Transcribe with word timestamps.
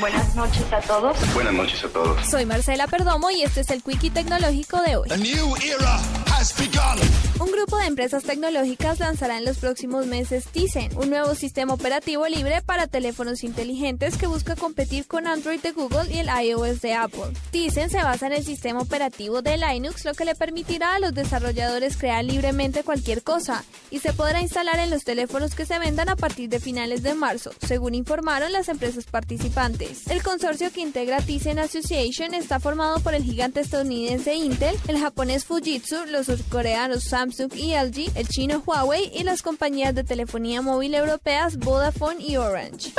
Buenas 0.00 0.36
noches 0.36 0.72
a 0.72 0.80
todos. 0.80 1.34
Buenas 1.34 1.52
noches 1.52 1.84
a 1.84 1.88
todos. 1.88 2.24
Soy 2.24 2.46
Marcela 2.46 2.86
Perdomo 2.86 3.30
y 3.32 3.42
este 3.42 3.62
es 3.62 3.70
el 3.70 3.82
Quickie 3.82 4.10
Tecnológico 4.10 4.80
de 4.82 4.96
hoy. 4.96 5.08
A 5.10 5.16
new 5.16 5.56
era 5.56 5.96
has 6.38 6.54
begun. 6.56 7.37
Grupo 7.58 7.78
de 7.78 7.86
empresas 7.86 8.22
tecnológicas 8.22 9.00
lanzará 9.00 9.36
en 9.36 9.44
los 9.44 9.58
próximos 9.58 10.06
meses 10.06 10.44
Tizen, 10.46 10.96
un 10.96 11.10
nuevo 11.10 11.34
sistema 11.34 11.74
operativo 11.74 12.24
libre 12.28 12.62
para 12.62 12.86
teléfonos 12.86 13.42
inteligentes 13.42 14.16
que 14.16 14.28
busca 14.28 14.54
competir 14.54 15.08
con 15.08 15.26
Android 15.26 15.58
de 15.58 15.72
Google 15.72 16.08
y 16.08 16.18
el 16.18 16.28
iOS 16.28 16.80
de 16.82 16.94
Apple. 16.94 17.32
Tizen 17.50 17.90
se 17.90 17.96
basa 17.96 18.28
en 18.28 18.34
el 18.34 18.44
sistema 18.44 18.78
operativo 18.78 19.42
de 19.42 19.56
Linux, 19.58 20.04
lo 20.04 20.14
que 20.14 20.24
le 20.24 20.36
permitirá 20.36 20.94
a 20.94 21.00
los 21.00 21.12
desarrolladores 21.14 21.96
crear 21.96 22.24
libremente 22.24 22.84
cualquier 22.84 23.24
cosa 23.24 23.64
y 23.90 23.98
se 23.98 24.12
podrá 24.12 24.40
instalar 24.40 24.78
en 24.78 24.90
los 24.90 25.02
teléfonos 25.02 25.56
que 25.56 25.66
se 25.66 25.80
vendan 25.80 26.08
a 26.08 26.16
partir 26.16 26.48
de 26.48 26.60
finales 26.60 27.02
de 27.02 27.14
marzo, 27.14 27.50
según 27.66 27.96
informaron 27.96 28.52
las 28.52 28.68
empresas 28.68 29.06
participantes. 29.06 30.06
El 30.06 30.22
consorcio 30.22 30.70
que 30.70 30.80
integra 30.80 31.22
Tizen 31.22 31.58
Association 31.58 32.34
está 32.34 32.60
formado 32.60 33.00
por 33.00 33.16
el 33.16 33.24
gigante 33.24 33.60
estadounidense 33.60 34.36
Intel, 34.36 34.76
el 34.86 35.00
japonés 35.00 35.44
Fujitsu, 35.44 36.04
los 36.06 36.26
surcoreanos 36.26 37.12
Samsung 37.48 37.72
LG, 37.72 38.16
el 38.16 38.28
chino 38.28 38.62
Huawei 38.64 39.10
y 39.14 39.24
las 39.24 39.42
compañías 39.42 39.94
de 39.94 40.04
telefonía 40.04 40.62
móvil 40.62 40.94
europeas 40.94 41.56
Vodafone 41.58 42.22
y 42.22 42.36
Orange. 42.36 42.92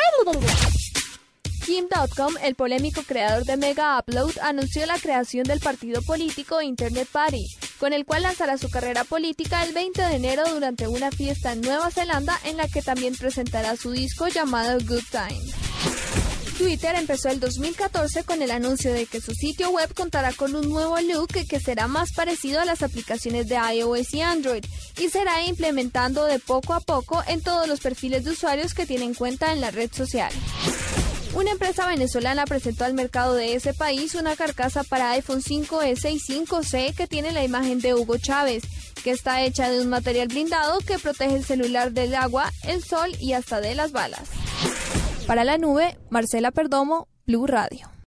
Kim.com, 1.65 2.33
el 2.41 2.55
polémico 2.55 3.03
creador 3.03 3.45
de 3.45 3.57
Mega 3.57 3.99
Upload, 3.99 4.39
anunció 4.41 4.85
la 4.85 4.97
creación 4.97 5.43
del 5.43 5.59
partido 5.59 6.01
político 6.01 6.61
Internet 6.61 7.07
Party, 7.11 7.45
con 7.79 7.93
el 7.93 8.05
cual 8.05 8.23
lanzará 8.23 8.57
su 8.57 8.69
carrera 8.69 9.03
política 9.03 9.63
el 9.63 9.73
20 9.73 10.01
de 10.01 10.15
enero 10.15 10.43
durante 10.51 10.87
una 10.87 11.11
fiesta 11.11 11.53
en 11.53 11.61
Nueva 11.61 11.91
Zelanda 11.91 12.39
en 12.45 12.57
la 12.57 12.67
que 12.67 12.81
también 12.81 13.15
presentará 13.15 13.75
su 13.75 13.91
disco 13.91 14.27
llamado 14.27 14.79
Good 14.79 15.03
Time. 15.11 15.68
Twitter 16.59 16.93
empezó 16.97 17.29
el 17.29 17.39
2014 17.39 18.25
con 18.25 18.41
el 18.41 18.51
anuncio 18.51 18.91
de 18.91 19.05
que 19.05 19.21
su 19.21 19.33
sitio 19.33 19.69
web 19.69 19.93
contará 19.93 20.33
con 20.33 20.55
un 20.55 20.69
nuevo 20.69 20.99
look 20.99 21.29
que 21.47 21.59
será 21.61 21.87
más 21.87 22.11
parecido 22.11 22.59
a 22.59 22.65
las 22.65 22.83
aplicaciones 22.83 23.47
de 23.47 23.55
iOS 23.55 24.13
y 24.13 24.19
Android 24.19 24.65
y 24.99 25.07
será 25.07 25.45
implementando 25.45 26.25
de 26.25 26.37
poco 26.37 26.73
a 26.73 26.81
poco 26.81 27.23
en 27.27 27.41
todos 27.41 27.65
los 27.69 27.79
perfiles 27.79 28.25
de 28.25 28.31
usuarios 28.31 28.73
que 28.73 28.85
tienen 28.85 29.13
cuenta 29.13 29.53
en 29.53 29.61
la 29.61 29.71
red 29.71 29.89
social. 29.93 30.33
Una 31.33 31.51
empresa 31.51 31.87
venezolana 31.87 32.43
presentó 32.43 32.83
al 32.83 32.93
mercado 32.93 33.35
de 33.35 33.53
ese 33.53 33.73
país 33.73 34.13
una 34.15 34.35
carcasa 34.35 34.83
para 34.83 35.11
iPhone 35.11 35.41
5S 35.41 36.11
y 36.11 36.19
5C 36.19 36.93
que 36.93 37.07
tiene 37.07 37.31
la 37.31 37.45
imagen 37.45 37.79
de 37.79 37.93
Hugo 37.93 38.17
Chávez, 38.17 38.63
que 39.01 39.11
está 39.11 39.43
hecha 39.43 39.69
de 39.69 39.79
un 39.79 39.87
material 39.87 40.27
blindado 40.27 40.79
que 40.79 40.99
protege 40.99 41.37
el 41.37 41.45
celular 41.45 41.93
del 41.93 42.13
agua, 42.15 42.51
el 42.63 42.83
sol 42.83 43.15
y 43.21 43.31
hasta 43.31 43.61
de 43.61 43.75
las 43.75 43.93
balas. 43.93 44.27
Para 45.29 45.43
la 45.43 45.59
nube, 45.59 45.95
Marcela 46.09 46.49
Perdomo, 46.49 47.07
Blue 47.27 47.45
Radio. 47.45 47.98